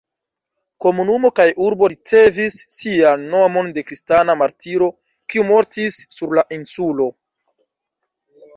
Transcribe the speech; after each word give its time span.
Komunumo 0.85 1.29
kaj 1.39 1.45
urbo 1.65 1.89
ricevis 1.93 2.57
sian 2.77 3.27
nomon 3.35 3.69
de 3.77 3.85
kristana 3.91 4.37
martiro, 4.41 4.89
kiu 5.33 5.47
mortis 5.53 6.01
sur 6.19 6.37
la 6.41 6.49
insulo. 6.61 7.11